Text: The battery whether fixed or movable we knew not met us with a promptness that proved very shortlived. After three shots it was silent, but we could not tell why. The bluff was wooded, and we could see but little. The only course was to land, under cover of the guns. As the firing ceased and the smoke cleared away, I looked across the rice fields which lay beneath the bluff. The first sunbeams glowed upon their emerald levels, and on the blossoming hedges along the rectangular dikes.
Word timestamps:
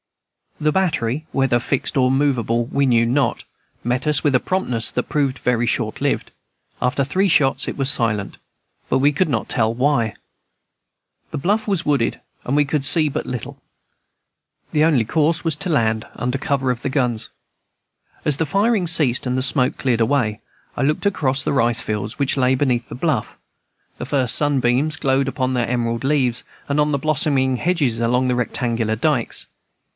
The 0.59 0.71
battery 0.71 1.25
whether 1.31 1.59
fixed 1.59 1.95
or 1.95 2.11
movable 2.11 2.65
we 2.65 2.85
knew 2.87 3.05
not 3.05 3.45
met 3.83 4.05
us 4.07 4.23
with 4.23 4.33
a 4.35 4.39
promptness 4.39 4.91
that 4.91 5.09
proved 5.09 5.39
very 5.39 5.65
shortlived. 5.67 6.29
After 6.81 7.03
three 7.03 7.27
shots 7.27 7.67
it 7.67 7.77
was 7.77 7.89
silent, 7.89 8.37
but 8.89 8.97
we 8.99 9.11
could 9.11 9.29
not 9.29 9.49
tell 9.49 9.73
why. 9.73 10.15
The 11.31 11.37
bluff 11.39 11.67
was 11.67 11.83
wooded, 11.85 12.19
and 12.43 12.55
we 12.55 12.65
could 12.65 12.83
see 12.85 13.09
but 13.09 13.25
little. 13.27 13.59
The 14.71 14.83
only 14.83 15.05
course 15.05 15.43
was 15.43 15.55
to 15.57 15.69
land, 15.69 16.05
under 16.15 16.37
cover 16.39 16.69
of 16.71 16.81
the 16.83 16.89
guns. 16.89 17.31
As 18.25 18.37
the 18.37 18.45
firing 18.45 18.85
ceased 18.87 19.25
and 19.25 19.35
the 19.37 19.41
smoke 19.43 19.77
cleared 19.79 20.01
away, 20.01 20.39
I 20.77 20.81
looked 20.83 21.05
across 21.07 21.43
the 21.43 21.53
rice 21.53 21.81
fields 21.81 22.17
which 22.19 22.37
lay 22.37 22.53
beneath 22.55 22.89
the 22.89 22.95
bluff. 22.95 23.37
The 23.97 24.05
first 24.05 24.35
sunbeams 24.35 24.95
glowed 24.95 25.27
upon 25.27 25.53
their 25.53 25.67
emerald 25.67 26.03
levels, 26.03 26.43
and 26.67 26.79
on 26.79 26.89
the 26.89 26.99
blossoming 26.99 27.57
hedges 27.57 27.99
along 27.99 28.27
the 28.27 28.35
rectangular 28.35 28.95
dikes. 28.95 29.45